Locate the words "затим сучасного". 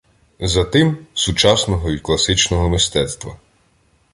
0.39-1.91